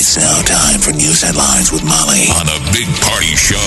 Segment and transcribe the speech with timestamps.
[0.00, 3.60] It's now time for news headlines with Molly on a big party show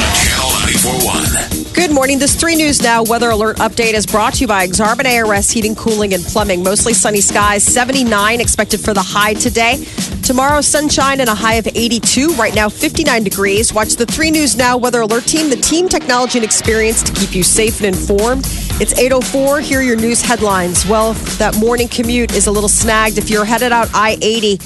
[0.00, 1.74] on Channel 941.
[1.74, 2.18] Good morning.
[2.18, 5.74] This 3 News Now weather alert update is brought to you by Exarban ARS Heating,
[5.74, 6.62] Cooling, and Plumbing.
[6.62, 9.84] Mostly sunny skies, 79 expected for the high today.
[10.22, 12.28] Tomorrow, sunshine and a high of 82.
[12.32, 13.74] Right now, 59 degrees.
[13.74, 17.34] Watch the 3 News Now weather alert team, the team technology and experience to keep
[17.34, 18.46] you safe and informed.
[18.80, 19.60] It's 8.04.
[19.60, 20.86] Here are your news headlines.
[20.86, 23.18] Well, that morning commute is a little snagged.
[23.18, 24.58] If you're headed out I 80,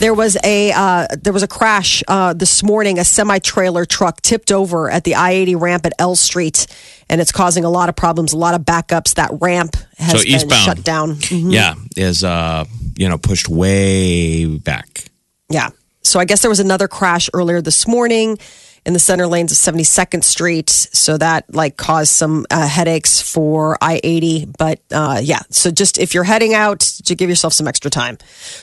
[0.00, 2.98] there was a uh, there was a crash uh, this morning.
[2.98, 6.66] A semi trailer truck tipped over at the I eighty ramp at L Street,
[7.08, 9.14] and it's causing a lot of problems, a lot of backups.
[9.14, 10.64] That ramp has So been eastbound.
[10.64, 11.16] shut down.
[11.16, 11.52] Mhm.
[11.52, 12.64] Yeah, is uh,
[12.96, 15.04] you know pushed way back.
[15.48, 15.70] Yeah.
[16.02, 18.38] So I guess there was another crash earlier this morning
[18.84, 20.70] in the center lanes of 72nd Street.
[20.70, 24.46] So that like caused some uh, headaches for I 80.
[24.58, 28.18] But uh, yeah, so just if you're heading out, to give yourself some extra time.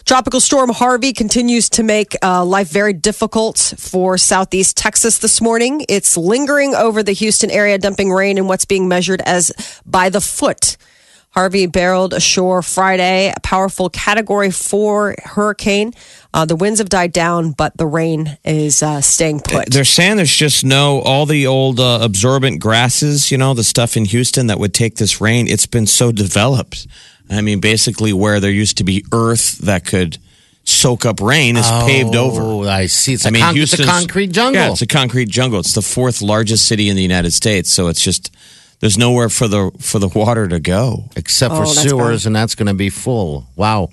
[0.06, 5.86] Tropical storm Harvey continues to make uh, life very difficult for southeast Texas this morning.
[5.90, 9.52] It's lingering over the Houston area, dumping rain in what's being measured as
[9.86, 10.78] by the foot.
[11.38, 15.94] Harvey barreled ashore Friday, a powerful category four hurricane.
[16.34, 19.72] Uh, the winds have died down, but the rain is uh, staying put.
[19.72, 23.96] They're saying there's just no all the old uh, absorbent grasses, you know, the stuff
[23.96, 25.48] in Houston that would take this rain.
[25.48, 26.88] It's been so developed.
[27.30, 30.18] I mean, basically, where there used to be earth that could
[30.64, 32.42] soak up rain is paved over.
[32.42, 33.14] Oh, I see.
[33.14, 34.60] It's a I mean, con- it's a concrete jungle.
[34.60, 35.60] Yeah, it's a concrete jungle.
[35.60, 38.36] It's the fourth largest city in the United States, so it's just
[38.80, 41.06] there's nowhere for the for the water to go.
[41.16, 42.28] Except for Oh, sewers, bad.
[42.28, 43.48] and that's going to be full.
[43.56, 43.90] Wow.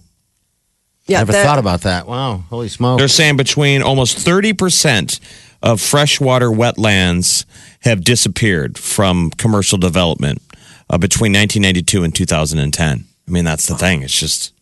[1.06, 2.06] yeah, Never thought about that.
[2.06, 2.44] Wow.
[2.50, 2.98] Holy smoke.
[2.98, 5.20] They're saying between almost 30%
[5.62, 7.44] of freshwater wetlands
[7.80, 10.42] have disappeared from commercial development
[10.90, 13.04] uh, between 1992 and 2010.
[13.26, 14.02] I mean, that's the thing.
[14.02, 14.52] It's just,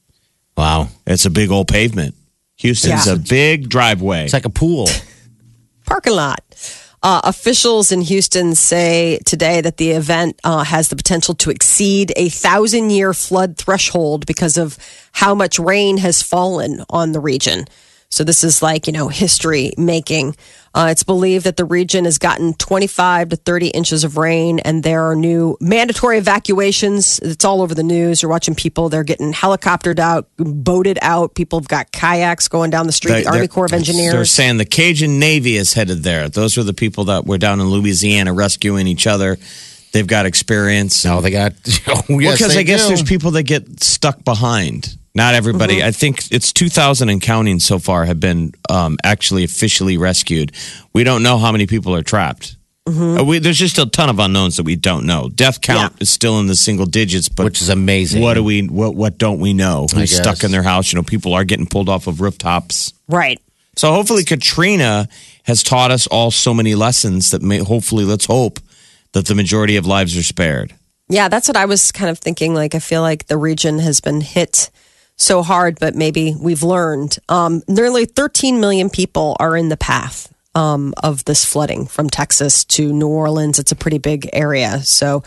[0.57, 0.89] wow.
[1.07, 2.15] it's a big old pavement.
[2.59, 3.15] Houston's Yeah.
[3.15, 4.25] a big driveway.
[4.25, 4.89] It's like a pool.
[5.87, 6.41] parking lot.
[7.05, 12.13] Uh, officials in Houston say today that the event uh, has the potential to exceed
[12.15, 14.79] a thousand year flood threshold because of
[15.11, 17.67] how much rain has fallen on the region.
[18.09, 20.37] So this is like, you know, history making.
[20.75, 24.83] Uh, it's believed that the region has gotten 25 to 30 inches of rain and
[24.83, 27.19] there are new mandatory evacuations.
[27.19, 28.23] It's all over the news.
[28.23, 31.35] You're watching people, they're getting helicoptered out, boated out.
[31.35, 33.13] People have got kayaks going down the street.
[33.13, 34.13] They- the Army Corps of Engineers.
[34.15, 36.29] They're saying the Cajun Navy is headed there.
[36.31, 39.39] Those are the people that were down in Louisiana rescuing each other.
[39.93, 41.05] They've got experience.
[41.05, 41.53] No, they got.
[41.87, 42.89] Oh, Well, because I guess do.
[42.89, 44.97] there's people that get stuck behind.
[45.15, 45.77] Not everybody.
[45.79, 45.87] Mm-hmm.
[45.89, 50.53] I think it's 2,000 and counting so far have been um, actually officially rescued.
[50.95, 52.57] We don't know how many people are trapped.
[52.85, 55.29] Uh, we, there's just a ton of unknowns that we don't know.
[55.29, 55.99] Death count Mm-hmm.
[55.99, 56.03] Yeah.
[56.03, 58.21] is still in the single digits, but which is amazing.
[58.23, 58.63] what do we?
[58.67, 59.87] What what don't we know?
[59.95, 60.93] I Who's stuck in their house?
[60.93, 62.93] You know, people are getting pulled off of rooftops.
[63.09, 63.41] right.
[63.77, 65.09] So hopefully Katrina
[65.45, 68.59] has taught us all so many lessons that may hopefully let's hope
[69.13, 70.75] that the majority of lives are spared.
[71.09, 72.53] Yeah, that's what I was kind of thinking.
[72.53, 74.71] Like, I feel like the region has been hit
[75.17, 77.19] so hard, but maybe we've learned.
[77.29, 82.65] Um, nearly 13 million people are in the path um, of this flooding from Texas
[82.67, 83.59] to New Orleans.
[83.59, 84.81] It's a pretty big area.
[84.81, 85.23] So,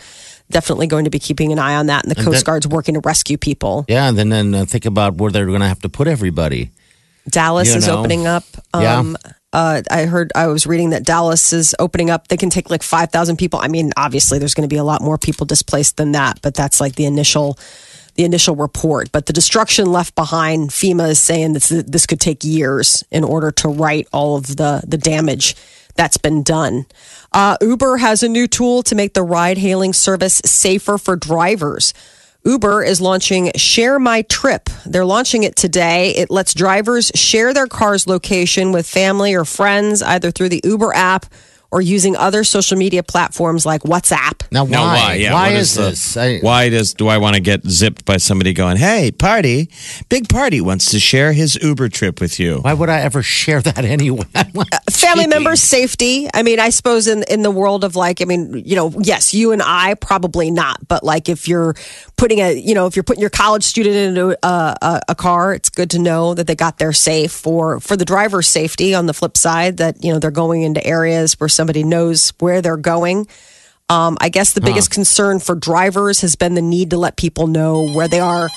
[0.50, 2.04] definitely going to be keeping an eye on that.
[2.04, 3.84] And the And Coast then- Guard's working to rescue people.
[3.88, 6.70] Yeah, and then, then uh, think about where they're going to have to put everybody.
[7.28, 7.98] Dallas You is know.
[7.98, 8.44] opening up.
[8.74, 8.98] Yeah.
[8.98, 9.16] Um,
[9.52, 12.28] uh, I heard, I was reading that Dallas is opening up.
[12.28, 13.58] They can take like 5,000 people.
[13.60, 16.54] I mean, obviously, there's going to be a lot more people displaced than that, but
[16.54, 17.58] that's like the initial.
[18.16, 22.44] The initial report, but the destruction left behind, FEMA is saying this this could take
[22.44, 25.54] years in order to right all of the the damage
[25.96, 26.86] that's been done.
[27.32, 31.92] Uh, Uber has a new tool to make the ride hailing service safer for drivers.
[32.44, 34.70] Uber is launching Share My Trip.
[34.84, 36.14] They're launching it today.
[36.14, 40.94] It lets drivers share their car's location with family or friends, either through the Uber
[40.94, 41.26] app
[41.76, 44.50] or using other social media platforms like WhatsApp.
[44.50, 44.70] Now, why?
[44.70, 45.14] No, why?
[45.14, 46.16] Yeah, why what is, the- this?
[46.16, 49.68] I- why does do I want to get zipped by somebody going, "Hey, party,
[50.08, 52.60] big party wants to share his Uber trip with you"?
[52.60, 54.24] Why would I ever share that anyway?
[54.34, 54.44] Uh,
[54.90, 55.26] family Cheeky.
[55.36, 58.74] members safety i mean i suppose in in the world of like i mean you
[58.76, 61.74] know yes you and i probably not but like if you're
[62.16, 65.52] putting a you know if you're putting your college student into a, a, a car
[65.54, 69.06] it's good to know that they got there safe for for the driver's safety on
[69.06, 72.76] the flip side that you know they're going into areas where somebody knows where they're
[72.76, 73.26] going.
[73.88, 77.46] Um, I guess the biggest concern for drivers has been the need to let people
[77.46, 78.48] know where they are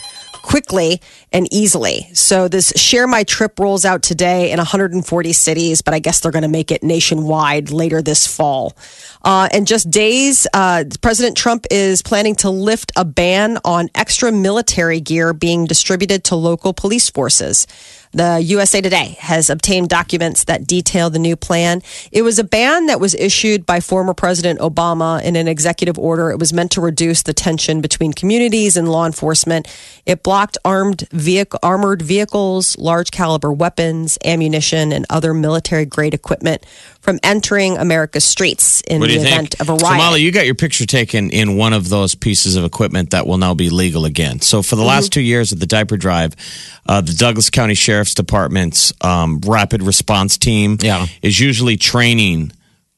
[0.42, 1.02] quickly
[1.32, 2.10] and easily.
[2.14, 6.32] So this Share My Trip rolls out today in 140 cities, but I guess they're
[6.32, 8.76] going to make it nationwide later this fall.
[9.24, 14.32] Uh, in just days, uh, President Trump is planning to lift a ban on extra
[14.32, 17.68] military gear being distributed to local police forces.
[18.12, 21.84] The USA Today has obtained documents that detail the new plan.
[22.12, 26.32] It was a ban that was issued by former President Obama in an executive order.
[26.32, 29.68] It was meant to reduce the tension between communities and law enforcement.
[30.08, 36.66] It blocked armed vehicle, armored vehicles, large caliber weapons, ammunition, and other military grade equipment
[37.02, 39.62] from entering America's streets in the do event think?
[39.62, 39.98] of a So, riot.
[39.98, 43.38] Molly, you got your picture taken in one of those pieces of equipment that will
[43.38, 44.42] now be legal again.
[44.42, 44.88] So, for the Mm-hmm.
[44.88, 46.36] last two years of the diaper drive,
[46.88, 51.08] uh, the Douglas County Sheriff's Department's um, rapid response team Yeah.
[51.22, 52.52] is usually training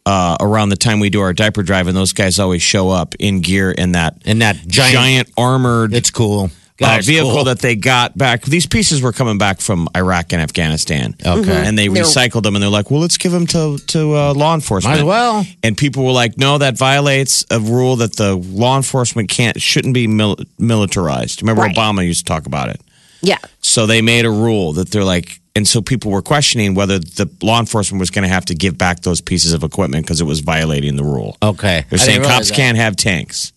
[0.05, 3.13] uh, around the time we do our diaper drive, and those guys always show up
[3.19, 6.49] in gear in that In that giant- armored It's cool.
[6.81, 7.43] Uh, vehicle cool.
[7.45, 8.43] that they got back.
[8.43, 11.15] These pieces were coming back from Iraq and Afghanistan.
[11.25, 11.65] Okay.
[11.67, 14.53] And they recycled them and they're like, well, let's give them to, to uh, law
[14.53, 14.93] enforcement.
[14.95, 15.45] Might as well.
[15.63, 19.93] And people were like, no, that violates a rule that the law enforcement can't, shouldn't
[19.93, 21.41] be mil- militarized.
[21.41, 21.75] Remember, Right.
[21.75, 22.81] Obama used to talk about it.
[23.21, 23.37] yeah.
[23.61, 27.29] So they made a rule that they're like, and so people were questioning whether the
[27.43, 30.23] law enforcement was going to have to give back those pieces of equipment because it
[30.23, 31.37] was violating the rule.
[31.43, 31.85] Okay.
[31.89, 32.55] They're saying cops that.
[32.55, 33.51] can't have tanks.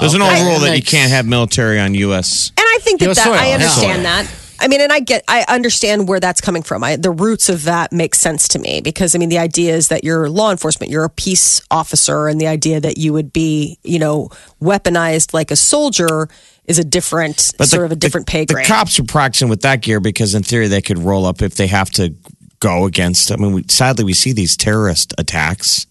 [0.00, 2.50] There's an old rule that you can't have military on U.S.
[2.56, 4.02] And I think that, US that soil, I understand Soil.
[4.02, 4.40] that.
[4.60, 6.84] I mean, and I get, I understand where that's coming from.
[6.84, 9.88] I, the roots of that make sense to me because I mean, the idea is
[9.88, 13.78] that you're law enforcement, you're a peace officer, and the idea that you would be,
[13.82, 14.30] you know,
[14.62, 16.28] weaponized like a soldier
[16.66, 18.64] is a different, sort of a different the, pay grade.
[18.64, 21.56] The cops are practicing with that gear because, in theory, they could roll up if
[21.56, 22.14] they have to
[22.60, 23.30] go against.
[23.30, 25.86] I mean, we, sadly, we see these terrorist attacks.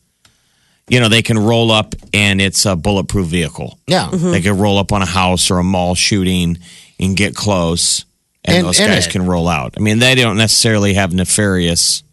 [0.89, 3.79] You know, they can roll up and it's a bulletproof vehicle.
[3.87, 4.09] Yeah.
[4.09, 4.31] Mm-hmm.
[4.31, 6.57] They can roll up on a house or a mall shooting
[6.99, 8.05] and get close,
[8.43, 9.73] and, And- those and guys it- can roll out.
[9.77, 12.03] I mean, they don't necessarily have nefarious,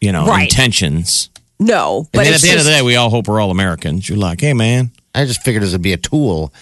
[0.00, 0.44] you know, Right.
[0.44, 1.28] intentions.
[1.58, 3.40] no, And but then at it's the end of the day, we all hope we're
[3.40, 4.08] all Americans.
[4.08, 6.52] You're like, hey, man, I just figured this would be a tool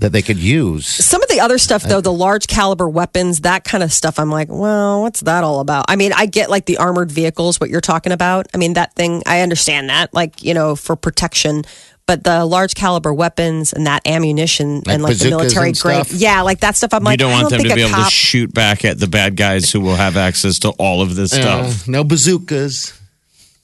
[0.00, 0.86] that they could use.
[0.86, 4.30] some of the other stuff though the large caliber weapons that kind of stuff i'm
[4.30, 7.68] like well what's that all about i mean i get like the armored vehicles what
[7.68, 11.64] you're talking about i mean that thing i understand that like you know for protection
[12.06, 16.42] but the large caliber weapons and that ammunition Like and like the military grade yeah
[16.42, 17.96] like that stuff i'm you like don't I want them think to be a able
[17.96, 21.16] cop, to shoot back at the bad guys who will have access to all of
[21.16, 21.40] this Uh,
[21.70, 21.88] stuff.
[21.88, 22.97] no bazookas.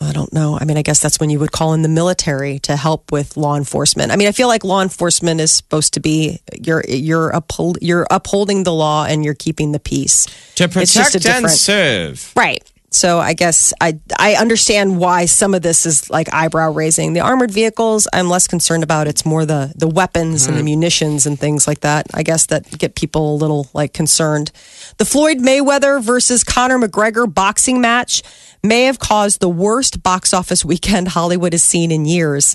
[0.01, 0.59] I don't know.
[0.61, 3.37] I mean, I guess that's when you would call in the military to help with
[3.37, 4.13] law enforcement.
[4.13, 8.07] I mean, I feel like law enforcement is supposed to be you're you're uphold, you're
[8.11, 10.27] upholding the law and you're keeping the peace.
[10.57, 12.33] To It's just a protect and serve.
[12.37, 12.63] Right.
[12.95, 17.13] So I guess I I understand why some of this is like eyebrow raising.
[17.13, 19.09] The armored vehicles, I'm less concerned about.
[19.09, 20.67] It's more the the weapons and the mm-hmm.
[20.67, 22.07] munitions and things like that.
[22.15, 24.53] I guess that get people a little like concerned.
[24.99, 28.23] The Floyd Mayweather versus Conor McGregor boxing match
[28.63, 32.55] may have caused the worst box office weekend Hollywood has seen in years.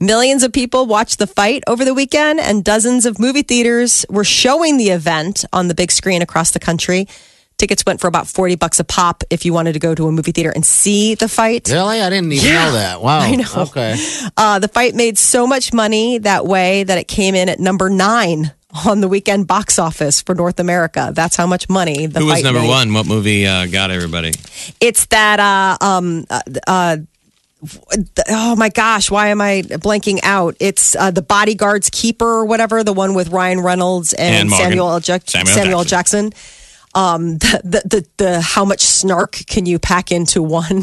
[0.00, 4.22] Millions of people watched the fight over the weekend, and dozens of movie theaters were
[4.22, 7.08] showing the event on the big screen across the country.
[7.58, 10.12] Tickets went for about 40 bucks a pop if you wanted to go to a
[10.12, 11.68] movie theater and see the fight.
[11.68, 12.00] Really?
[12.00, 12.64] I didn't even Yeah.
[12.66, 13.02] know that.
[13.02, 13.18] Wow.
[13.22, 13.44] I know.
[13.56, 13.96] Okay.
[14.36, 17.90] Uh, the fight made so much money that way that it came in at number
[17.90, 18.52] nine
[18.86, 21.10] on the weekend box office for North America.
[21.12, 22.68] That's how much money the Who was number made.
[22.68, 22.92] one?
[22.92, 24.32] What movie uh, got everybody?
[24.80, 26.96] It's that uh um uh, uh
[28.28, 30.54] oh my gosh, why am I blanking out?
[30.60, 34.90] It's uh, the Bodyguard's Keeper or whatever, the one with Ryan Reynolds and, And Samuel
[34.92, 35.00] L.
[35.00, 36.32] Jack- Samuel Samuel, Jackson.
[36.98, 40.80] Um, the, the the the how much snark can you pack into one?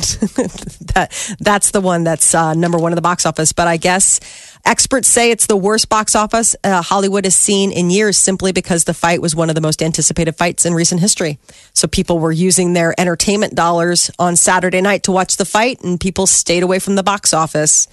[0.93, 3.51] that that's the one that's uh, number one in the box office.
[3.51, 4.21] But I guess
[4.63, 8.85] experts say it's the worst box office uh, Hollywood has seen in years, simply because
[8.85, 11.37] the fight was one of the most anticipated fights in recent history.
[11.73, 15.99] So people were using their entertainment dollars on Saturday night to watch the fight, and
[15.99, 17.87] people stayed away from the box office.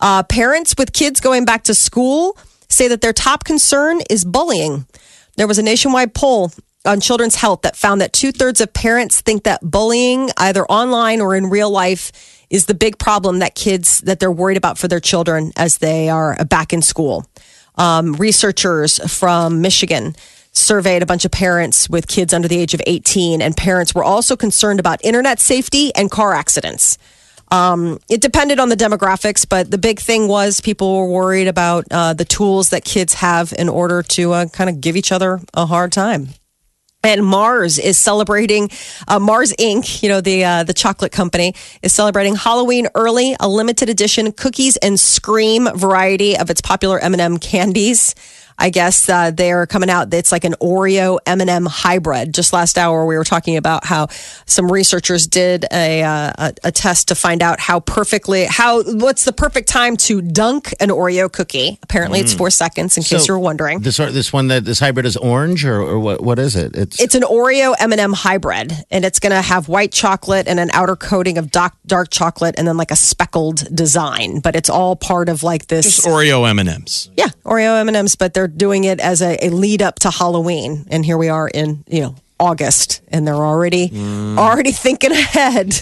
[0.00, 2.36] Uh, parents with kids going back to school
[2.68, 4.84] say that their top concern is bullying.
[5.36, 6.50] There was a nationwide poll
[6.84, 11.20] on children's health that found that two thirds of parents think that bullying, either online
[11.20, 12.12] or in real life,
[12.50, 16.08] is the big problem that kids that they're worried about for their children as they
[16.08, 17.26] are back in school.
[17.76, 20.14] Um, researchers from Michigan
[20.52, 24.04] surveyed a bunch of parents with kids under the age of 18, and parents were
[24.04, 26.98] also concerned about internet safety and car accidents.
[27.50, 31.84] Um, it depended on the demographics, but the big thing was people were worried about
[31.90, 35.40] uh, the tools that kids have in order to uh, kind of give each other
[35.54, 36.28] a hard time.
[37.04, 38.70] And Mars is celebrating
[39.08, 40.02] uh, Mars Inc.
[40.02, 44.76] You know the uh, the chocolate company is celebrating Halloween early, a limited edition cookies
[44.76, 48.14] and scream variety of its popular M&M candies.
[48.58, 50.12] I guess uh, they're coming out.
[50.14, 52.34] It's like an Oreo M&M hybrid.
[52.34, 54.08] Just last hour, we were talking about how
[54.46, 59.24] some researchers did a, uh, a, a test to find out how perfectly how what's
[59.24, 61.78] the perfect time to dunk an Oreo cookie.
[61.82, 62.96] Apparently, it's four seconds.
[62.96, 65.98] In case you were wondering, This this one that this hybrid is orange or, or
[65.98, 66.76] what what is it?
[66.76, 70.70] It's It's an Oreo M&M hybrid, and it's going to have white chocolate and an
[70.72, 74.40] outer coating of dark, dark chocolate, and then like a speckled design.
[74.40, 77.10] But it's all part of like this, Just Oreo M and M's.
[77.16, 78.16] yeah, Oreo M&Ms.
[78.16, 81.48] But they're doing it as a, a lead up to Halloween, and here we are
[81.48, 83.90] in you know August, and they're already
[84.38, 85.80] already thinking ahead.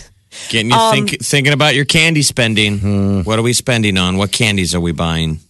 [0.48, 2.78] Getting you Um, think, thinking about your candy spending.
[2.78, 3.20] Hmm.
[3.22, 4.16] What are we spending on?
[4.16, 5.40] What candies are we buying?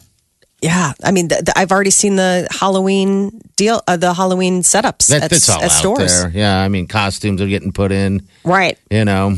[0.62, 5.08] Yeah, I mean, th- th- I've already seen the Halloween deal, uh, the Halloween setups
[5.08, 6.22] that, at, that's all at out stores.
[6.22, 6.30] there.
[6.34, 8.26] Yeah, I mean costumes are getting put in.
[8.44, 8.78] Right.
[8.90, 9.36] You know,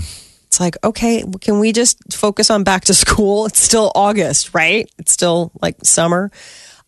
[0.48, 3.46] It's like, okay, can we just focus on back to school?
[3.46, 4.90] It's still August, right?
[4.98, 6.30] It's still like summer.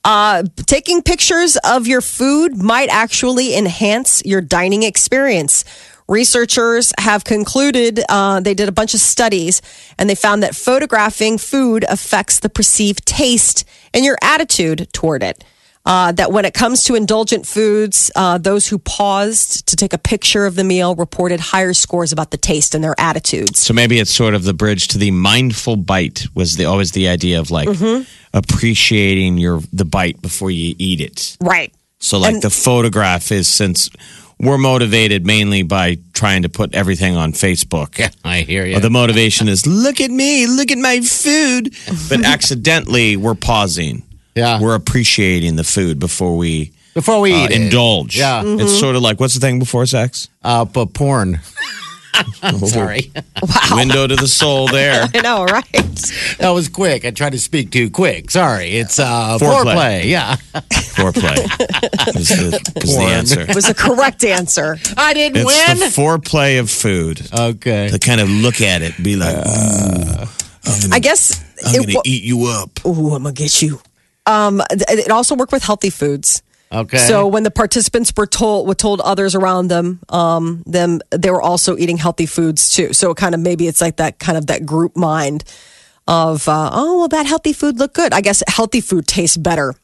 [0.04, 5.64] Uh, taking pictures of your food might actually enhance your dining experience.
[6.06, 9.62] Researchers have concluded uh, they did a bunch of studies
[9.98, 15.42] and they found that photographing food affects the perceived taste and your attitude toward it.
[15.86, 19.98] Uh, that when it comes to indulgent foods, uh, those who paused to take a
[19.98, 23.58] picture of the meal reported higher scores about the taste and their attitudes.
[23.60, 26.24] So maybe it's sort of the bridge to the mindful bite.
[26.34, 28.04] Was the always the idea of like Mm-hmm.
[28.32, 31.36] appreciating your the bite before you eat it.
[31.40, 31.70] Right.
[31.98, 33.90] So like And- the photograph is since
[34.38, 37.98] we're motivated mainly by trying to put everything on Facebook.
[37.98, 38.80] yeah, I hear you.
[38.80, 41.74] The motivation is look at me, look at my food.
[42.08, 44.02] But accidentally we're pausing.
[44.34, 44.60] Yeah.
[44.60, 47.60] We're appreciating the food before we Before we uh, eat it.
[47.62, 48.16] indulge.
[48.18, 48.42] Yeah.
[48.44, 50.28] It's sort of like what's the thing before sex?
[50.42, 51.40] uh, but porn.
[52.68, 53.10] Sorry,
[53.42, 53.76] Wow.
[53.76, 55.08] Window to the soul there.
[55.14, 55.64] I know, right?
[56.38, 57.04] that was quick.
[57.04, 58.30] I tried to speak too quick.
[58.30, 59.74] Sorry, it's uh, Foreplay.
[59.74, 60.04] foreplay.
[60.04, 60.36] Yeah,
[60.94, 61.36] Foreplay
[62.16, 63.12] is the, is the Porn.
[63.12, 63.46] answer.
[63.52, 64.78] was the correct answer.
[64.96, 65.78] I didn't It's win.
[65.80, 67.20] the foreplay of food.
[67.36, 67.88] okay.
[67.88, 70.24] To kind of look at it, be like, ooh,
[70.92, 72.70] I guess I'm going to wa- eat you up.
[72.86, 73.80] Ooh, I'm gonna get you.
[74.26, 76.42] Um, it also worked with healthy foods.
[76.72, 76.98] Okay.
[76.98, 81.42] So when the participants were told were told others around them, um, them they were
[81.42, 82.92] also eating healthy foods too.
[82.92, 85.44] So it kind of maybe it's like that kind of that group mind
[86.08, 88.12] of uh, oh well that healthy food looked good.
[88.12, 89.74] I guess healthy food tastes better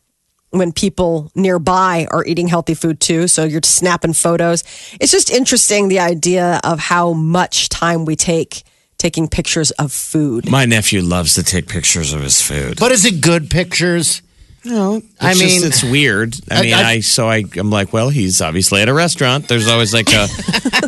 [0.51, 3.29] when people nearby are eating healthy food too.
[3.29, 4.65] So you're snapping photos.
[5.01, 8.65] It's just interesting the idea of how much time we take
[8.99, 10.51] taking pictures of food.
[10.51, 12.79] My nephew loves to take pictures of his food.
[12.79, 14.23] but is it good pictures?
[14.65, 16.35] No, it's I just, mean- it's weird.
[16.51, 19.49] I, I- mean, I- I, so I I'm like, well, he's obviously at a restaurant.
[19.49, 20.29] There's always like a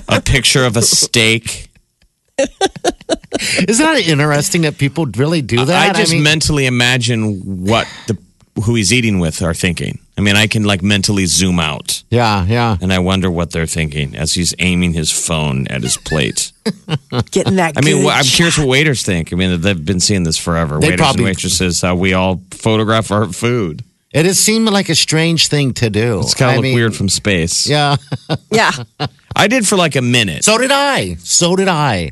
[0.08, 1.68] a picture of a steak.
[2.38, 5.96] Isn't that interesting that people really do that?
[5.96, 8.16] I just mean, mentally imagine what the
[8.64, 9.98] who he's eating with are thinking.
[10.16, 12.76] I mean, I can like mentally zoom out, yeah, yeah.
[12.82, 16.52] and I wonder what they're thinking as he's aiming his phone at his plate.
[17.30, 17.78] Getting that.
[17.78, 19.32] I mean, good wh- I'm curious what waiters think.
[19.32, 20.78] I mean, they've been seeing this forever.
[20.78, 23.84] They waiters probably- and waitresses, how we all photograph our food.
[24.12, 26.20] It has seemed like a strange thing to do.
[26.20, 27.66] It's kind I of look mean, weird from space.
[27.66, 27.96] Yeah.
[28.50, 28.70] Yeah.
[29.34, 30.44] I did for like a minute.
[30.44, 31.14] So did I.
[31.14, 32.10] So did I.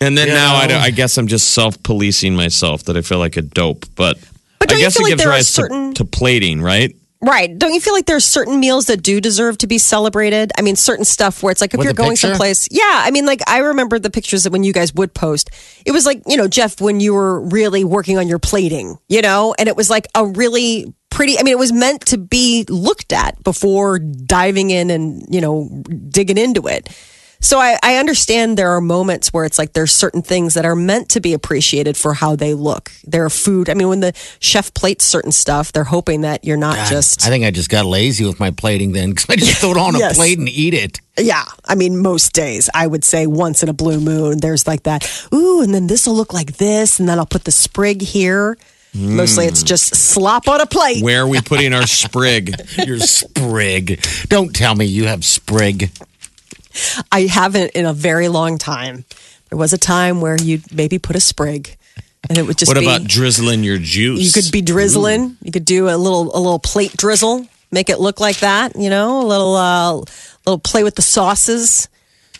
[0.00, 3.18] And then You now I, I guess I'm just self policing myself that I feel
[3.18, 3.86] like a dope.
[3.96, 4.18] But,
[4.60, 6.94] But I guess it like gives rise certain- to, to plating, right?
[7.22, 7.58] Right.
[7.58, 10.52] Don't you feel like there's certain meals that do deserve to be celebrated?
[10.56, 12.28] I mean, certain stuff where it's like if With you're going picture?
[12.28, 12.66] someplace.
[12.70, 12.82] Yeah.
[12.84, 15.50] I mean, like I remember the pictures that when you guys would post.
[15.84, 19.20] It was like, you know, Jeff, when you were really working on your plating, you
[19.20, 22.64] know, and it was like a really pretty, I mean, it was meant to be
[22.70, 25.68] looked at before diving in and, you know,
[26.08, 26.88] digging into it.
[27.42, 30.76] So I, I understand there are moments where it's like there's certain things that are
[30.76, 32.92] meant to be appreciated for how they look.
[33.04, 33.70] Their food.
[33.70, 37.24] I mean, when the chef plates certain stuff, they're hoping that you're not just.
[37.26, 39.76] I think I just got lazy with my plating then because I just throw it
[39.78, 40.12] on Yes.
[40.12, 41.00] a plate and eat it.
[41.18, 44.82] Yeah, I mean, most days I would say once in a blue moon, there's like
[44.84, 45.10] that.
[45.34, 48.56] Ooh, and then this will look like this, and then I'll put the sprig here.
[48.92, 49.16] Hmm.
[49.16, 51.02] Mostly, it's just slop on a plate.
[51.02, 52.54] Where are we putting our sprig?
[52.86, 54.04] Your sprig.
[54.28, 55.90] Don't tell me you have sprig.
[57.12, 59.04] I haven't in a very long time.
[59.48, 61.76] There was a time where you'd maybe put a sprig,
[62.28, 62.86] and it would just What be.
[62.86, 64.20] about drizzling your juice?
[64.20, 65.36] you could be drizzling.
[65.42, 67.46] You could do a little a little plate drizzle.
[67.72, 68.76] Make it look like that.
[68.76, 69.94] You know, a little uh,
[70.46, 71.88] little play with the sauces.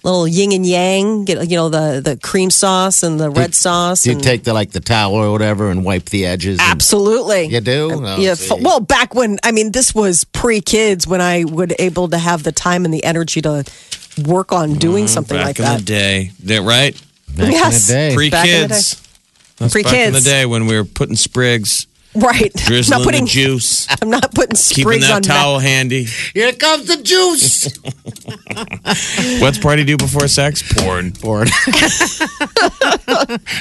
[0.02, 1.24] Little yin and yang.
[1.26, 4.06] Get you know the the cream sauce and the red sauce.
[4.06, 6.58] You take the like the towel or whatever and wipe the edges?
[6.58, 7.44] Absolutely.
[7.46, 7.90] You do?
[8.02, 8.34] Oh, yeah.
[8.62, 12.44] Well, back when I mean, this was pre kids when I would able to have
[12.44, 13.64] the time and the energy to
[14.26, 15.78] work on doing something Mm, back like in that.
[15.78, 16.94] the day, Yeah, right?
[17.36, 18.14] Back in the day.
[18.14, 19.02] Pre Back in the kids.
[19.58, 20.24] That's Pre back in the kids.
[20.24, 22.52] day when we were putting sprigs, Right.
[22.56, 26.08] Drizzling not putting the juice, I'm not putting keeping sprigs that on towel handy.
[26.34, 27.68] Here comes the juice.
[29.40, 30.60] What's party do before sex?
[30.76, 31.12] Porn.
[31.12, 31.46] Porn.
[31.52, 31.60] I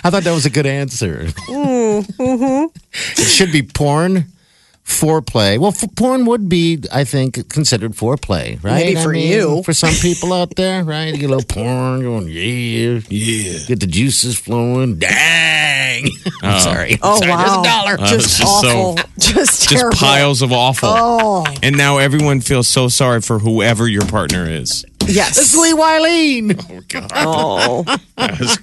[0.10, 1.26] thought that was a good answer.
[1.48, 2.66] Mm-hmm.
[3.22, 4.26] It should be porn,
[4.90, 5.58] foreplay.
[5.60, 8.84] Well, f- porn would be, I think, considered foreplay, right?
[8.86, 9.64] Maybe I for mean, you.
[9.64, 11.14] For some people out there, right?
[11.14, 13.60] You get a little porn going, yeah, Yeah.
[13.68, 14.98] get the juices flowing.
[14.98, 16.06] Dang.
[16.44, 16.94] I'm sorry.
[16.94, 17.30] I'm Oh sorry.
[17.32, 17.38] wow!
[17.38, 17.94] There's a dollar.
[17.94, 18.96] Uh, Just, it's just so- awful.
[19.20, 19.98] just Just terrible.
[19.98, 20.90] piles of awful.
[20.92, 24.86] Oh And now everyone feels so sorry for whoever your partner is.
[25.10, 25.38] Yes.
[25.38, 26.66] It's Lee Wileen.
[26.70, 27.12] Oh, God.
[27.16, 28.58] Oh I was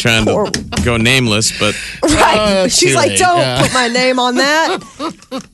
[0.00, 2.36] trying to go nameless, but right.
[2.64, 3.18] Oh, She's too like, late.
[3.18, 3.62] don't Yeah.
[3.62, 4.80] put my name on that.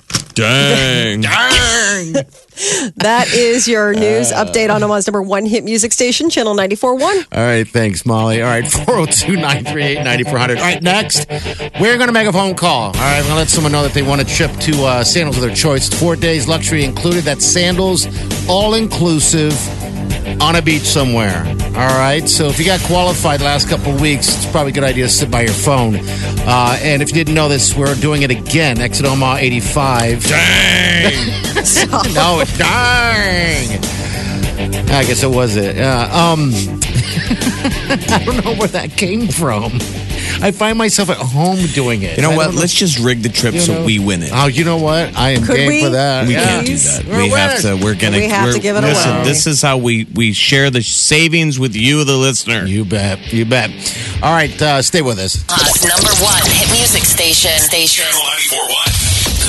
[0.34, 1.20] dang.
[1.22, 2.14] Dang.
[2.96, 4.44] That is your news Uh.
[4.44, 7.00] update on Omaha's number one hit music station, Channel 94.1.
[7.32, 8.42] All right, thanks, Molly.
[8.42, 10.58] All right, 402 938 9400.
[10.58, 11.26] All right, next,
[11.80, 12.88] we're going to make a phone call.
[12.88, 15.02] All right, we're going to let someone know that they want a trip to uh,
[15.04, 15.88] Sandals of their choice.
[15.88, 17.24] Four days, luxury included.
[17.24, 18.06] That's Sandals,
[18.46, 19.54] all inclusive,
[20.40, 21.44] on a beach somewhere.
[21.76, 24.84] All right, so if you got qualified the last couple weeks, it's probably a good
[24.84, 25.96] idea to sit by your phone.
[25.96, 28.80] Uh, and if you didn't know this, we're doing it again.
[28.80, 30.24] Exit Omaha 85.
[30.24, 31.12] Dang.
[32.14, 34.09] no, it's dang.
[34.62, 35.76] I guess it was it.
[35.76, 36.02] Yeah.
[36.02, 36.50] Um,
[38.12, 39.72] I don't know where that came from.
[40.42, 42.16] I find myself at home doing it.
[42.16, 42.54] You know I what?
[42.54, 44.30] Let's just rig the trip You so know- we win it.
[44.32, 45.16] Oh, you know what?
[45.16, 45.82] I am Could game we?
[45.84, 46.26] for that.
[46.26, 46.44] We Yeah.
[46.44, 47.04] can't do that.
[47.06, 47.80] We're we have winners.
[47.80, 47.84] to.
[47.84, 48.18] We're gonna.
[48.18, 49.24] We have we're- to give it listen, away.
[49.24, 52.64] This is how we we share the savings with you, the listener.
[52.66, 53.32] You bet.
[53.32, 53.70] You bet.
[54.22, 55.42] All right, uh, stay with us.
[55.50, 57.58] Omaha's number one hit music station.
[57.58, 58.04] Station.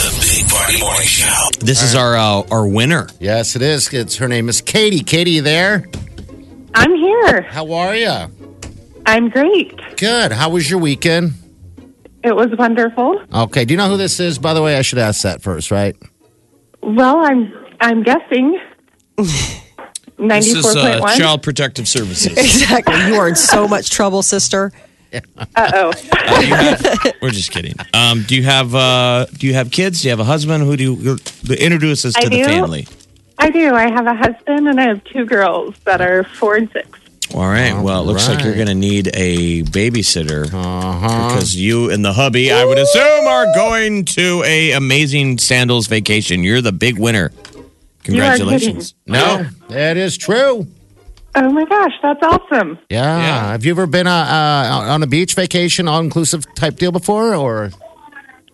[0.01, 0.21] Channel 941.
[0.21, 1.49] The Big Party Morning Show.
[1.59, 3.07] This is our uh, our winner.
[3.19, 3.93] Yes, it is.
[3.93, 5.03] It's her name is Katie.
[5.03, 5.87] Katie, you there?
[6.73, 7.41] I'm here.
[7.43, 8.27] How are you?
[9.05, 9.79] I'm great.
[9.97, 10.31] Good.
[10.31, 11.33] How was your weekend?
[12.23, 13.21] It was wonderful.
[13.33, 13.65] Okay.
[13.65, 14.37] Do you know who this is?
[14.37, 15.95] By the way, I should ask that first, right?
[16.81, 18.59] Well, I'm I'm guessing
[20.17, 21.17] ninety This is point uh.
[21.17, 22.37] Child Protective Services.
[22.37, 22.95] Exactly.
[23.07, 24.71] You are in so much trouble, sister.
[25.13, 25.89] Uh oh.
[26.11, 27.75] Uh, you have- we're just kidding.
[27.93, 30.01] Um, do you have uh, Do you have kids?
[30.01, 30.63] Do you have a husband?
[30.63, 31.17] Who do you
[31.55, 32.45] introduce us to I the do.
[32.45, 32.87] family?
[33.37, 33.73] I do.
[33.73, 36.99] I have a husband and I have two girls that are four and six.
[37.33, 37.73] All right.
[37.81, 41.27] Well, it looks like you're going to need a babysitter Uh-huh.
[41.29, 46.43] because you and the hubby, I would assume, are going to a amazing sandals vacation.
[46.43, 47.31] You're the big winner.
[48.03, 48.95] Congratulations.
[49.07, 50.67] No, that is true.
[51.33, 52.77] Oh my gosh, that's awesome.
[52.89, 53.17] Yeah.
[53.17, 53.51] Yeah.
[53.51, 57.33] Have you ever been uh, uh, on a beach vacation, all inclusive type deal before?
[57.35, 57.71] Or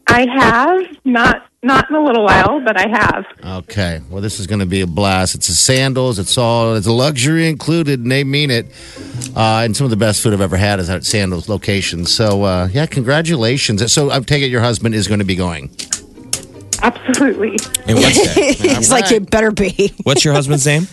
[0.07, 3.25] I have not not in a little while, but I have.
[3.63, 5.33] okay, well, this is going to be a blast.
[5.35, 6.19] It's a sandals.
[6.19, 6.75] It's all.
[6.75, 8.67] It's a luxury included, and they mean it.
[9.35, 12.05] Uh, and some of the best food I've ever had is at sandals location.
[12.05, 13.91] So uh, yeah, congratulations.
[13.91, 15.71] So I take it your husband is going to be going.
[16.83, 17.57] Absolutely.
[17.87, 19.93] And what's, He's like, it better be.
[20.03, 20.87] what's your husband's name?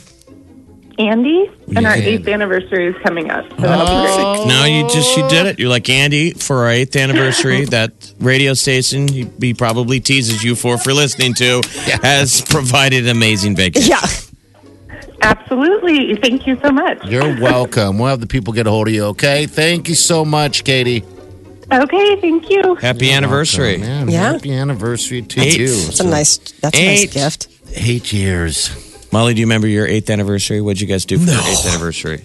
[0.99, 3.49] Andy, and our eighth anniversary is coming up.
[3.51, 4.35] So that'll be oh.
[4.37, 4.49] great.
[4.49, 5.59] No, you just you did it.
[5.59, 7.65] You're like Andy for our eighth anniversary.
[7.75, 11.63] that radio station he, he probably teases you for for listening to
[12.03, 13.91] has provided amazing vacation.
[13.91, 14.07] Yeah.
[15.23, 16.17] Absolutely.
[16.17, 17.03] Thank you so much.
[17.07, 17.99] You're welcome.
[17.99, 19.05] We'll have the people get a hold of you.
[19.07, 19.47] Okay.
[19.47, 21.03] Thank you so much, Katie.
[21.73, 22.75] Okay, thank you.
[22.75, 23.79] Happy anniversary.
[23.79, 24.33] Man, Yeah.
[24.33, 25.59] Happy anniversary to Eight.
[25.59, 25.75] you.
[25.75, 26.37] That's a nice.
[26.61, 27.49] That's a nice gift.
[27.73, 28.84] Eight years.
[29.15, 30.61] Molly, do you remember your eighth anniversary?
[30.61, 32.25] What'd you guys do for your eighth anniversary?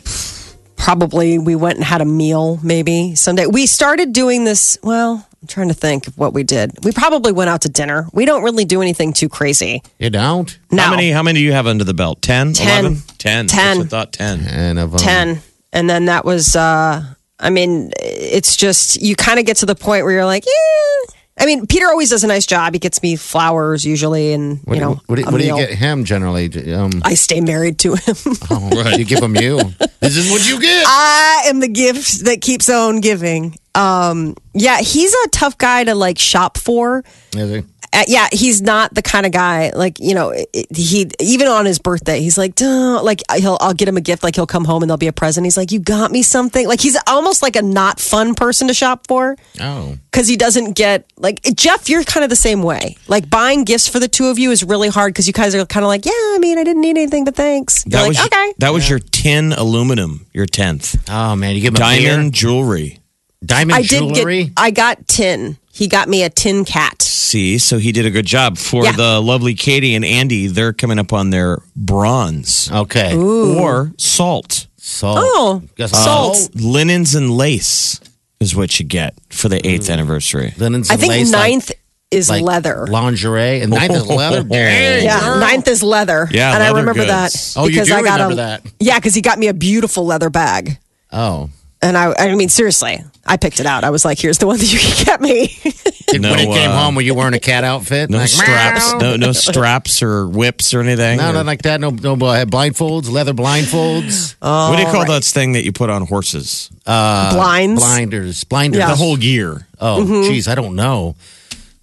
[0.75, 2.59] Probably we went and had a meal.
[2.63, 4.75] Maybe someday we started doing this.
[4.81, 6.83] Well, I'm trying to think of what we did.
[6.83, 8.07] We probably went out to dinner.
[8.11, 9.83] We don't really do anything too crazy.
[9.99, 10.57] You don't?
[10.71, 10.81] No.
[10.81, 11.11] How many?
[11.11, 12.23] How many do you have under the belt?
[12.23, 12.53] 10?
[12.53, 12.85] Ten.
[12.85, 13.01] 11?
[13.19, 13.47] 10.
[13.47, 13.81] Ten.
[13.81, 14.47] I thought 10.
[14.47, 17.03] And of um, 10 and then that was uh
[17.39, 21.15] i mean it's just you kind of get to the point where you're like yeah
[21.39, 24.75] i mean peter always does a nice job he gets me flowers usually and What,
[24.75, 25.57] you know what, do- a what do you meal.
[25.67, 26.49] get him generally?
[26.73, 28.15] Um, i stay married to him
[28.51, 29.59] oh, You give him you.
[29.99, 30.85] this is what you get.
[30.87, 35.95] i am the gift that keeps on giving um yeah he's a tough guy to
[35.95, 37.03] like shop for
[37.35, 37.63] Is he?
[37.91, 40.29] Uh, yeah, he's not the kind of guy like you know.
[40.29, 44.01] it- He even on his birthday, he's like, Duh, like he'll I'll get him a
[44.01, 44.23] gift.
[44.23, 45.45] Like he'll come home and there'll be a present.
[45.45, 46.67] He's like, you got me something.
[46.67, 49.97] Like he's almost like a not fun person to shop for Oh.
[50.11, 51.89] because he doesn't get like Jeff.
[51.89, 52.95] You're kind of the same way.
[53.07, 55.65] Like buying gifts for the two of you is really hard because you guys are
[55.65, 57.83] kind of like, yeah, I mean, I didn't need anything, but thanks.
[57.85, 58.53] You're That like, was okay.
[58.59, 62.39] that was your tin aluminum, your tenth Oh man, you get him diamond beer?
[62.41, 62.99] jewelry.
[63.43, 64.43] diamond I did jewelry.
[64.45, 64.53] get.
[64.57, 65.57] I got tin.
[65.71, 67.01] He got me a tin cat.
[67.29, 68.93] See, so he did a good job for Yeah.
[68.93, 70.47] the lovely Katie and Andy.
[70.47, 73.15] They're coming up on their bronze okay.
[73.15, 74.65] or salt.
[74.77, 75.17] Salt.
[75.21, 76.49] Oh, Got salt.
[76.55, 77.99] linens and lace
[78.39, 79.93] is what you get for the eighth mm.
[79.93, 80.55] anniversary.
[80.57, 81.71] Linens I think lace, like- ninth
[82.09, 82.87] is like leather.
[82.89, 84.41] lingerie, and ninth is leather.
[84.49, 85.37] Dang, Yeah, girl.
[85.39, 86.27] ninth is leather.
[86.31, 87.53] Yeah, and I remember goods.
[87.53, 88.61] that Oh, you because do I got remember a that.
[88.79, 90.79] yeah, because he got me a beautiful leather bag,
[91.11, 91.51] Oh,
[91.83, 93.83] and I I mean seriously, I picked it out.
[93.83, 95.55] I was like, here's the one that you can get me.
[96.11, 98.09] Did- No, when it came uh, home, were you wearing a cat outfit?
[98.09, 101.17] No Like, straps, no no straps or whips or anything.
[101.17, 101.81] No, Or- nothing like that.
[101.81, 105.89] No, no uh, blindfolds, leather blindfolds, what do you call that thing that you put
[105.89, 106.69] on horses?
[106.85, 107.81] Blinds.
[107.81, 108.79] blinders, blinders.
[108.79, 108.89] Yeah.
[108.89, 109.67] The whole gear.
[109.79, 111.15] Oh, geez, I don't know.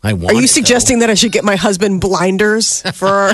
[0.02, 0.26] I want.
[0.28, 0.36] Mm-hmm.
[0.36, 3.28] Are you it, suggesting that I should get my husband blinders for?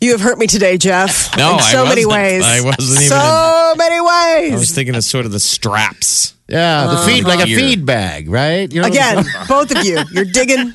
[0.00, 1.36] you have hurt me today, Jeff.
[1.36, 2.22] No, in I so many wasn't.
[2.22, 2.44] ways.
[2.44, 4.52] I wasn't even So many ways.
[4.52, 6.34] I was thinking of sort of the straps.
[6.50, 6.56] Though?
[6.56, 8.72] Yeah, the feed like a feed bag, right?
[8.72, 10.74] You know, Again, both of you, you're digging.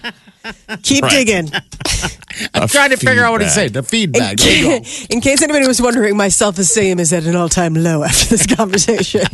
[0.84, 1.12] Keep Right.
[1.12, 1.50] digging.
[2.54, 3.68] I'm trying to figure out what to say.
[3.70, 4.32] The feedback.
[4.32, 4.40] In, bag.
[4.40, 4.86] There you go.
[5.10, 8.26] in case anybody was wondering, my self esteem is at an all time low after
[8.36, 9.22] this conversation.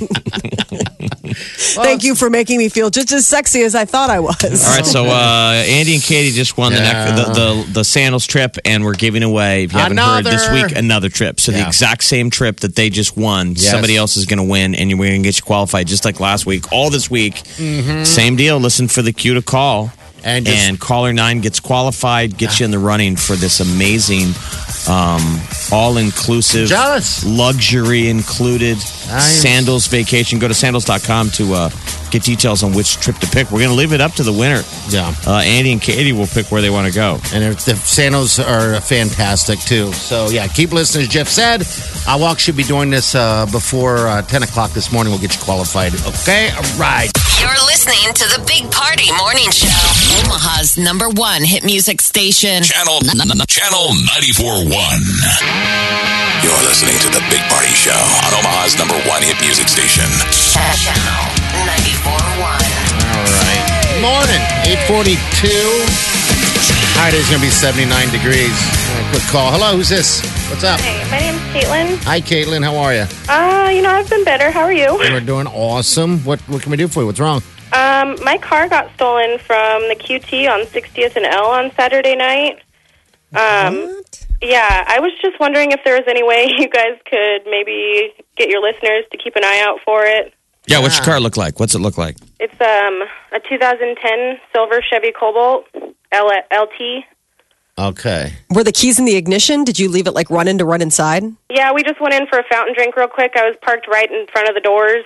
[1.34, 4.66] Thank you for making me feel just as sexy as I thought I was.
[4.66, 8.28] All right, so uh, Andy and Katie just won the, neck, the the the sandals
[8.28, 9.64] trip, and we're giving away.
[9.64, 11.40] If you haven't heard this week, another trip.
[11.40, 13.70] So the exact same trip that they just won, Yes.
[13.70, 16.20] somebody else is going to win, and we're going to get you qualified, just like
[16.20, 16.72] last week.
[16.72, 18.60] All this week, same deal.
[18.60, 19.92] Listen for the cue to call,
[20.24, 24.34] And and, caller nine gets qualified, gets you in the running for this amazing.
[24.88, 25.40] Um,
[25.72, 27.24] all inclusive, Jealous.
[27.24, 28.78] luxury included,
[29.10, 30.40] I am- sandals vacation.
[30.40, 31.70] Go to sandals.com to uh,
[32.10, 33.52] get details on which trip to pick.
[33.52, 34.64] We're going to leave it up to the winner.
[34.90, 35.14] Yeah.
[35.26, 37.20] Uh, Andy and Katie will pick where they want to go.
[37.34, 39.94] And the sandals are fantastic too.
[39.94, 41.04] So yeah, keep listening.
[41.04, 41.64] As Jeff said,
[42.08, 45.12] our walk should be doing this uh, before uh, 10 o'clock this morning.
[45.12, 45.94] We'll get you qualified.
[45.94, 47.12] Okay, all right.
[47.42, 49.66] You're listening to the Big Party Morning Show.
[50.22, 52.62] Omaha's number one hit music station.
[52.62, 53.02] Channel
[53.50, 54.70] Channel 94.1.
[56.46, 60.06] You're listening to the Big Party Show on Omaha's number one hit music station.
[60.30, 61.26] Channel
[61.66, 62.46] 94.1.
[62.46, 63.66] All right.
[64.06, 64.42] Morning,
[64.86, 66.11] 842.
[67.02, 68.54] All right, it's going to be 79 degrees.
[68.54, 69.52] All right, quick call.
[69.52, 70.22] Hello, who's this?
[70.52, 70.80] What's up?
[70.82, 71.98] Hey, my name's Caitlin.
[72.04, 72.64] Hi, Caitlin.
[72.64, 73.08] How are you?
[73.28, 74.52] Uh, you know, I've been better.
[74.52, 74.94] How are you?
[75.00, 76.20] We're doing awesome.
[76.20, 77.08] What what can we do for you?
[77.08, 77.42] What's wrong?
[77.74, 82.62] Um, my car got stolen from the QT on 60th and L on Saturday night.
[83.34, 84.04] Um,
[84.40, 88.48] yeah, I was just wondering if there was any way you guys could maybe get
[88.48, 90.36] your listeners to keep an eye out for it.
[90.68, 91.60] Yeah, what's your car look like?
[91.60, 92.18] What's it look like?
[92.40, 95.66] It's um a 2010 silver Chevy Cobalt
[96.12, 97.06] L- LT.
[97.78, 98.34] Okay.
[98.50, 99.64] Were the keys in the ignition?
[99.64, 101.24] Did you leave it like running to run inside?
[101.50, 103.32] Yeah, we just went in for a fountain drink real quick.
[103.36, 105.04] I was parked right in front of the doors.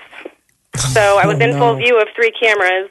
[0.91, 2.89] So I was in full view of three cameras.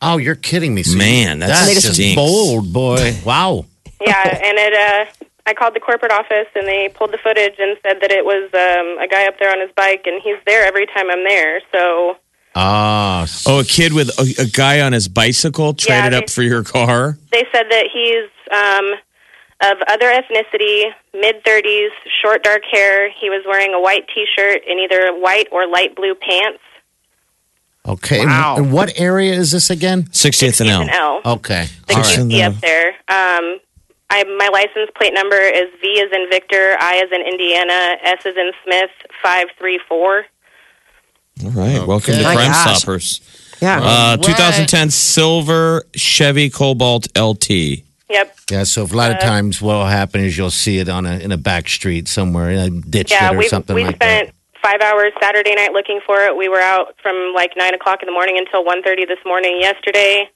[0.00, 0.98] Oh, you're kidding me, Susan.
[0.98, 3.16] Man, that's that's just just bold, boy.
[3.24, 3.64] Wow.
[4.00, 4.72] Yeah, and it.
[4.74, 8.22] Uh, I called the corporate office and they pulled the footage and said that it
[8.24, 11.24] was um, a guy up there on his bike, and he's there every time I'm
[11.24, 11.60] there.
[11.72, 12.16] So
[12.60, 16.42] Ah, Oh, a kid with a, a guy on his bicycle traded they- up for
[16.42, 17.16] your car?
[17.30, 18.94] they said that he's um,
[19.70, 21.88] of other ethnicity, mid 30s,
[22.22, 23.10] short dark hair.
[23.10, 26.60] He was wearing a white T-shirt and either white or light blue pants.
[27.86, 28.24] okay.
[28.26, 28.56] Wow.
[28.58, 30.04] And what area is this again?
[30.04, 30.82] 60th and L.
[30.82, 31.20] an L.
[31.24, 31.66] Okay.
[31.86, 32.22] the All Just right.
[32.24, 32.88] in QT the- up there.
[33.08, 33.58] Um,
[34.10, 38.24] I, my license plate number is V is in Victor, I is in Indiana, S
[38.24, 38.90] is in Smith,
[39.22, 40.24] five three four.
[41.44, 41.86] All right.
[41.86, 42.78] Welcome to My Crime gosh.
[42.78, 43.20] Stoppers.
[43.60, 43.80] Yeah.
[43.82, 47.50] Uh, 2010 silver Chevy Cobalt LT.
[48.10, 48.36] Yep.
[48.50, 51.18] Yeah, so a lot of times what will happen is you'll see it on a
[51.18, 53.96] in a back street somewhere, in a ditch Yeah, it or we something we like
[53.96, 54.60] spent that.
[54.62, 56.34] five hours Saturday night looking for it.
[56.36, 59.58] We were out from like nine o'clock in the morning until one thirty this morning
[59.60, 60.30] yesterday.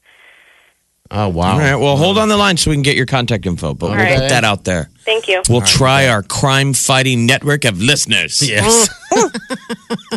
[1.11, 1.53] Oh wow.
[1.53, 1.77] All right.
[1.77, 4.19] Well, hold on the line so we can get your contact info, but we'll right.
[4.19, 4.91] put that out there.
[5.05, 5.43] Thank you.
[5.49, 8.47] We'll try our crime fighting network of listeners.
[8.47, 8.89] Yes.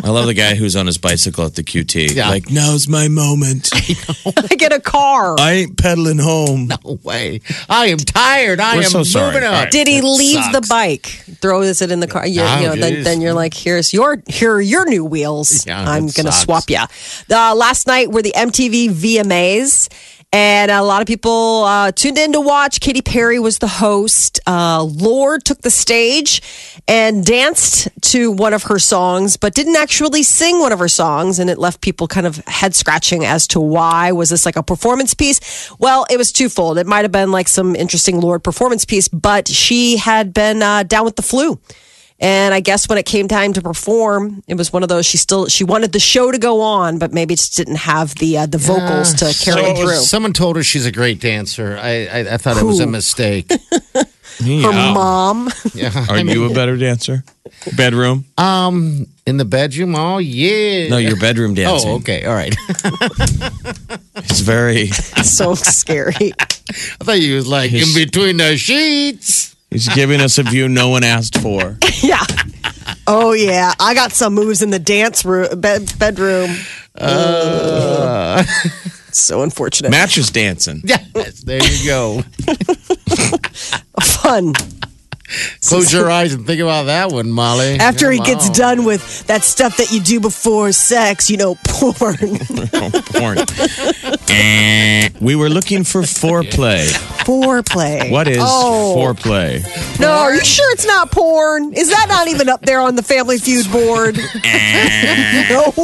[0.02, 2.14] I love the guy who's on his bicycle at the QT.
[2.14, 2.28] Yeah.
[2.28, 3.70] Like, now's my moment.
[3.74, 5.36] I get a car.
[5.38, 6.68] I ain't pedaling home.
[6.68, 7.40] no way.
[7.68, 8.60] I am tired.
[8.60, 9.34] I We're am so sorry.
[9.34, 9.64] moving All up.
[9.64, 9.70] right.
[9.72, 11.06] Did he That leave the bike?
[11.40, 12.26] Throws it in the car.
[12.26, 15.66] You, Oh, you know, then, then you're like, here's your here are your new wheels.
[15.66, 16.42] Yeah, I'm gonna sucks.
[16.42, 16.78] swap you.
[17.34, 19.88] Uh, last night were the MTV VMAs.
[20.36, 22.80] And a lot of people uh, tuned in to watch.
[22.80, 24.38] Katy Perry was the host.
[24.46, 26.42] Uh, Lorde took the stage
[26.86, 31.38] and danced to one of her songs, but didn't actually sing one of her songs.
[31.38, 34.12] And it left people kind of head scratching as to why.
[34.12, 35.70] Was this like a performance piece?
[35.78, 36.76] Well, it was twofold.
[36.76, 40.82] It might have been like some interesting Lorde performance piece, but she had been uh,
[40.82, 41.58] down with the flu.
[42.18, 45.04] And I guess when it came time to perform, it was one of those.
[45.04, 48.38] She still she wanted the show to go on, but maybe just didn't have the
[48.38, 49.96] uh, the vocals to carry So it through.
[49.96, 51.78] Someone told her she's a great dancer.
[51.80, 52.90] I I, I thought it was a Who?
[52.92, 53.52] mistake.
[54.38, 54.92] Her Yeah.
[54.92, 55.50] mom.
[55.74, 57.24] Yeah, Are I mean, you a better dancer?
[57.74, 58.26] Bedroom?
[58.36, 59.94] um in the bedroom?
[59.94, 60.88] Oh yeah.
[60.88, 61.90] No, your bedroom dancing.
[61.90, 62.54] Oh, okay, all right.
[64.16, 64.86] It's very.
[65.22, 66.32] so scary.
[66.40, 69.55] I thought you was like in between the sheets.
[69.70, 71.78] He's giving us a view no one asked for.
[72.02, 72.22] Yeah.
[73.08, 76.50] Oh yeah, I got some moves in the dance room, bed, bedroom.
[76.94, 78.42] Uh.
[79.12, 79.90] so unfortunate.
[79.90, 80.82] Mattress dancing.
[80.84, 82.22] Yes, there you go.
[84.02, 84.52] Fun.
[85.66, 87.76] Close your eyes and think about that one, Molly.
[87.80, 88.54] After he gets on.
[88.54, 92.16] done with that stuff that you do before sex, you know, porn.
[93.12, 93.38] Porn.
[95.20, 96.86] We were looking for foreplay.
[97.24, 98.10] Foreplay.
[98.10, 98.94] What is Oh.
[98.96, 99.64] foreplay?
[99.98, 101.72] No, are you sure it's not porn?
[101.72, 104.16] Is that not even up there on the Family Feud board?
[105.48, 105.74] nope.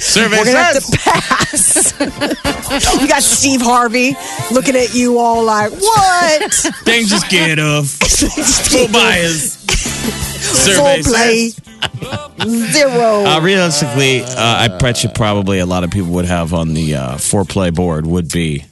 [0.00, 2.00] Survey We're gonna have to pass.
[3.00, 4.14] you got Steve Harvey
[4.52, 6.52] looking at you all like, what?
[6.84, 7.96] Things just get off.
[8.66, 9.54] Full bias.
[10.38, 11.60] Survey says.
[12.72, 13.24] Zero.
[13.24, 16.94] Uh, realistically, uh, I bet you probably a lot of people would have on the
[16.94, 18.64] uh, foreplay board would be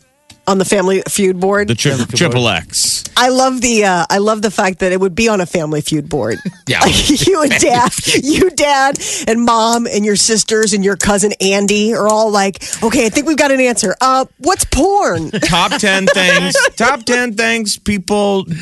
[0.47, 1.69] on the Family Feud board.
[1.69, 3.05] the tri- triple X.
[3.17, 5.81] I love the uh, I love the fact that it would be on a Family
[5.81, 6.39] Feud board.
[6.69, 6.81] Yeah.
[7.27, 7.93] You and dad,
[8.25, 13.07] you dad and mom and your sisters and your cousin Andy are all like, okay,
[13.07, 13.95] I think we've got an answer.
[14.01, 15.31] Uh, what's porn?
[15.45, 16.57] Top 10 things.
[16.75, 18.57] Top 10 things people do,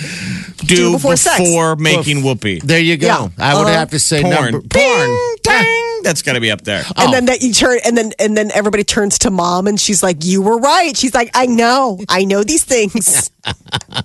[0.67, 1.81] Do before before, sex.
[1.81, 2.61] making whoopee.
[2.61, 3.07] There you go.
[3.07, 3.29] Yeah.
[3.39, 3.73] I would Uh-huh.
[3.73, 4.35] have to say Porn.
[4.35, 4.69] number porn.
[4.69, 5.94] Ding, ding.
[6.05, 6.85] That's got to be up there.
[6.97, 7.11] And Oh.
[7.11, 10.25] then that you turn and then and then everybody turns to mom and she's like,
[10.25, 13.31] "You were right." She's like, "I know, I know these things."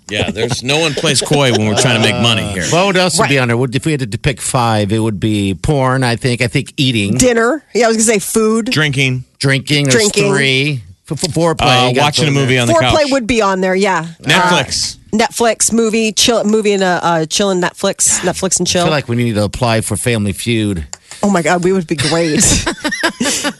[0.09, 2.65] Yeah, there's no one plays coy when we're trying to make money here.
[2.73, 3.57] Well, what else would be on there?
[3.73, 6.03] If we had to pick five, it would be porn.
[6.03, 6.41] I think.
[6.41, 7.63] I think eating, Dinner.
[7.73, 8.65] Yeah, I was gonna say food.
[8.65, 9.87] Drinking, drinking.
[9.87, 10.29] Drinking.
[10.33, 10.83] three.
[11.09, 11.89] F- f- foreplay.
[11.91, 12.61] uh, watching a movie there.
[12.63, 13.11] on the Foreplay couch.
[13.11, 13.73] would be on there.
[13.75, 14.95] Yeah, Netflix.
[15.13, 18.81] Uh, Netflix movie, chill movie and uh, uh, chilling Netflix, Netflix and chill.
[18.81, 18.85] I chill.
[18.85, 20.85] feel like we need to apply for Family Feud.
[21.23, 22.41] Oh my god, we would be great.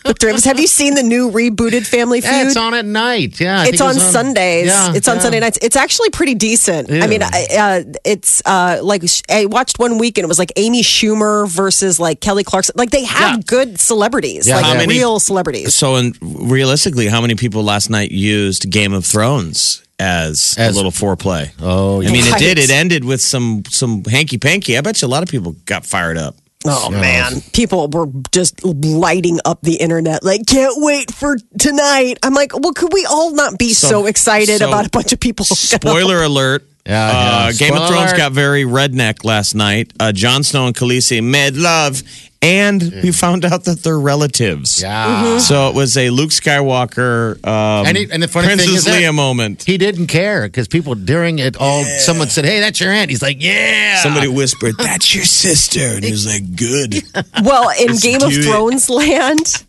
[0.03, 2.31] But Travis, have you seen the new rebooted Family Feud?
[2.33, 3.39] Yeah, it's on at night.
[3.39, 4.67] Yeah, I It's think on Sundays.
[4.67, 5.21] Yeah, it's on yeah.
[5.21, 5.59] Sunday nights.
[5.61, 6.89] It's actually pretty decent.
[6.89, 7.03] Yeah.
[7.03, 10.51] I mean, I, uh, it's uh, like I watched one week and it was like
[10.55, 12.73] Amy Schumer versus like Kelly Clarkson.
[12.75, 13.41] Like they have Yeah.
[13.45, 15.75] good celebrities, Yeah, like How many- real celebrities.
[15.75, 20.75] So, in, realistically, how many people last night used Game of Thrones as, As- a
[20.75, 21.51] little foreplay?
[21.61, 22.57] Oh, I mean, it did.
[22.57, 24.77] It ended with some some hanky panky.
[24.77, 26.35] I bet you a lot of people got fired up.
[26.65, 30.23] Oh man, people were just lighting up the internet.
[30.25, 32.19] Like, can't wait for tonight.
[32.21, 35.13] I'm like, well, could we all not be so, So- excited so- about a bunch
[35.13, 35.45] of people?
[35.45, 36.68] Spoiler alert.
[36.85, 37.11] Yeah, uh,
[37.45, 37.51] yeah.
[37.53, 38.17] Game of Thrones alert.
[38.17, 39.93] got very redneck last night.
[39.99, 42.01] Uh, Jon Snow and Khaleesi made love,
[42.41, 44.81] and we found out that they're relatives.
[44.81, 45.05] Yeah.
[45.23, 45.39] Mm-hmm.
[45.39, 48.85] So it was a Luke Skywalker, um, And, he, and the funny Princess thing is
[48.85, 49.63] that Leia moment.
[49.63, 53.21] he didn't care because people during it all, someone said, "Hey, that's your aunt." He's
[53.21, 57.03] like, "Yeah." Somebody whispered, "That's your sister," and he was like, "Good."
[57.43, 58.43] Well, in Game of do it.
[58.45, 59.63] Thrones land,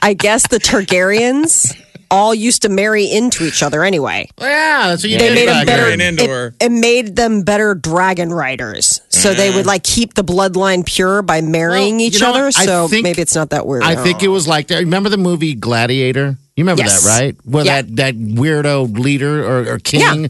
[0.00, 1.74] I guess the Targaryens
[2.10, 4.28] all used to marry into each other anyway.
[4.38, 5.82] Well, yeah, that's what you They did made them back better.
[5.82, 6.54] Marrying into It, her.
[6.60, 9.00] it made them better dragon riders.
[9.08, 9.68] So they would mm.
[9.68, 12.44] like keep the bloodline pure by marrying Well, each you know other.
[12.44, 12.58] what?
[12.58, 13.82] I So think- maybe it's not that weird.
[13.82, 14.78] I think it was like that.
[14.80, 16.36] Remember the movie Gladiator?
[16.56, 17.04] You remember Yes.
[17.04, 17.36] that, right?
[17.44, 17.82] Where Yeah.
[17.82, 20.28] that, that weirdo leader or, or king Yeah.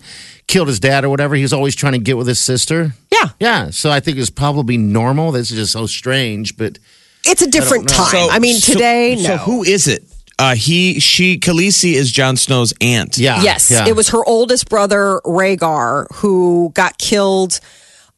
[0.49, 1.35] killed his dad or whatever.
[1.37, 2.95] He was always trying to get with his sister.
[3.13, 3.29] Yeah.
[3.39, 3.71] Yeah.
[3.71, 5.31] So I think it's probably normal.
[5.33, 6.79] This is just so strange, but
[7.25, 7.95] it's a different know.
[7.97, 8.29] time.
[8.31, 9.37] I mean, so- today, So no.
[9.39, 10.05] who is it?
[10.39, 13.17] Uh, he, she, Khaleesi is Jon Snow's aunt.
[13.17, 13.43] yeah.
[13.43, 13.87] Yes, yeah.
[13.89, 17.59] it was her oldest brother Rhaegar who got killed.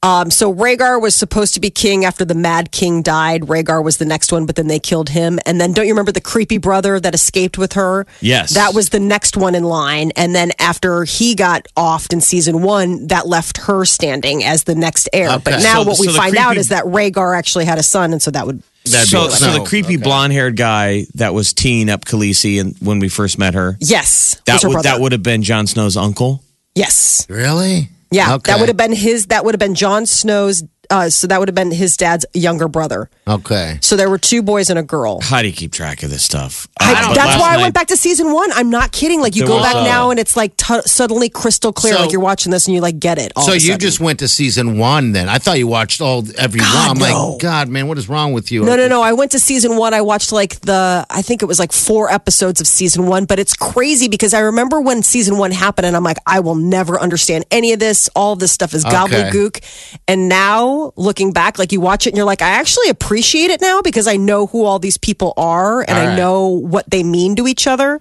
[0.00, 3.42] Um, so Rhaegar was supposed to be king after the Mad King died.
[3.42, 5.40] Rhaegar was the next one, but then they killed him.
[5.44, 8.06] And then don't you remember the creepy brother that escaped with her?
[8.20, 8.54] Yes.
[8.54, 10.12] that was the next one in line.
[10.14, 14.76] And then after he got offed in season one, that left her standing as the
[14.76, 15.30] next heir.
[15.30, 15.42] Okay.
[15.44, 17.82] But now So- what we so the find out is that Rhaegar actually had a
[17.82, 18.62] son, and so that would.
[18.84, 20.02] That'd So, be- so the creepy okay.
[20.02, 24.40] blonde haired guy that was teeing up Khaleesi and when we first met her, Yes,
[24.46, 24.88] that would brother.
[24.88, 26.42] that would have been Jon Snow's uncle.
[26.74, 27.26] yes.
[27.28, 27.90] Really?
[28.10, 28.52] Yeah, Okay.
[28.52, 29.26] that would have been his.
[29.26, 32.66] That would have been Jon Snow's Uh, so that would have been his dad's younger
[32.66, 33.10] brother.
[33.26, 33.78] Okay.
[33.82, 35.20] So there were two boys and a girl.
[35.20, 36.66] How do you keep track of this stuff?
[36.80, 38.50] I, Uh, that's last why I went back to season one.
[38.52, 39.20] I'm not kidding.
[39.20, 41.94] Like you There go was, back uh, now and it's like t- suddenly crystal clear.
[41.94, 43.32] So- like you're watching this and you like get it.
[43.36, 43.80] all So of a you sudden.
[43.80, 45.28] just went to season one then?
[45.28, 46.68] I thought you watched all every one.
[46.72, 47.32] I'm no.
[47.32, 48.64] like, God, man, what is wrong with you?
[48.64, 49.02] No, no, no.
[49.02, 49.92] I went to season one.
[49.92, 53.38] I watched like the, I think it was like four episodes of season one, but
[53.38, 56.98] it's crazy because I remember when season one happened and I'm like, I will never
[56.98, 58.08] understand any of this.
[58.16, 58.94] All of this stuff is Okay.
[58.96, 59.62] gobbledygook.
[60.06, 63.60] And now looking back, like you watch it and you're like, I actually appreciate it
[63.60, 67.02] now because I know who all these people are and All I know what they
[67.02, 68.00] mean to each other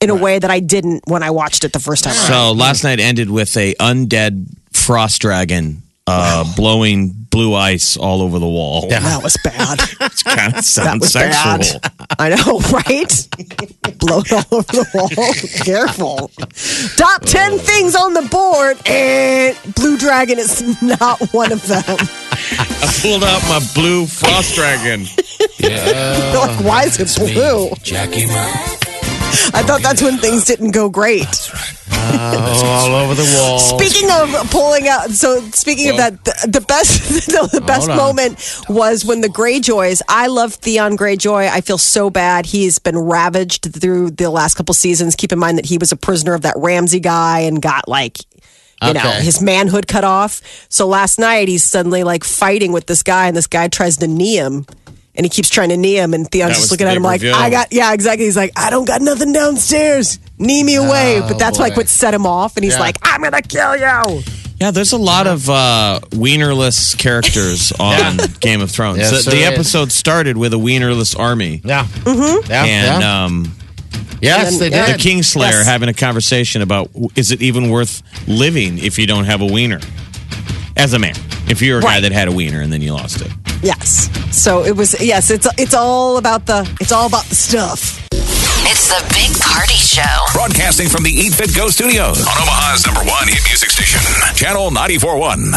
[0.00, 2.14] in a way that I didn't when I watched it the first time.
[2.14, 2.26] around.
[2.26, 8.38] So last night ended with a undead frost dragon uh, blowing blue ice all over
[8.38, 8.88] the wall.
[8.88, 9.80] That was bad.
[10.00, 11.80] It kind of sounds sexual.
[11.80, 11.92] bad.
[12.18, 13.28] I know, right?
[13.98, 15.34] Blown all over the wall.
[15.64, 16.30] Careful.
[16.96, 21.84] Top 10 things on the board, and Blue Dragon is not one of them.
[21.88, 25.04] I pulled out my blue frost dragon.
[25.58, 27.70] They're like, why is it blue?
[27.82, 28.32] Jackie Mo.
[29.52, 31.26] I thought that's when things didn't go great.
[32.14, 33.58] All over the wall.
[33.58, 38.38] Speaking of pulling out, so speaking of that, the, the best, no, the best moment
[38.68, 40.02] was when the Greyjoys.
[40.08, 41.48] I love Theon Greyjoy.
[41.48, 42.46] I feel so bad.
[42.46, 45.14] He's been ravaged through the last couple seasons.
[45.16, 48.18] Keep in mind that he was a prisoner of that Ramsay guy and got like.
[48.82, 49.22] You know, Okay.
[49.24, 50.42] his manhood cut off.
[50.68, 54.06] So last night he's suddenly like fighting with this guy, and this guy tries to
[54.06, 54.66] knee him.
[55.16, 57.02] And he keeps trying to knee him, and Theon's That just looking the at him
[57.02, 57.34] like, reveal.
[57.36, 58.26] I got, yeah, exactly.
[58.26, 60.18] He's like, I don't got nothing downstairs.
[60.38, 61.20] Knee me away.
[61.26, 62.56] but that's like what set him off.
[62.56, 62.80] And he's Yeah.
[62.80, 64.22] like, I'm going to kill you.
[64.60, 68.98] Yeah, there's a lot of uh, wienerless characters on Game of Thrones.
[68.98, 71.60] Yes, the, there the episode started with a wienerless army.
[71.64, 71.84] Yeah.
[71.84, 72.50] Mm-hmm.
[72.50, 72.64] Yeah.
[72.64, 73.24] And yeah.
[73.24, 73.52] um,
[74.22, 74.94] yes, they did.
[74.98, 75.66] the Kingslayer Yes.
[75.66, 79.80] having a conversation about is it even worth living if you don't have a wiener
[80.76, 81.14] as a man?
[81.48, 83.30] If you're a guy that had a wiener and then you lost it.
[83.62, 84.10] Yes.
[84.36, 88.06] So it was, yes, it's, it's all about the, it's all about the stuff.
[88.68, 90.02] It's the Big Party Show.
[90.32, 94.00] Broadcasting from the Eat Fit Go studios on Omaha's number one hit music station,
[94.34, 95.52] Channel 941.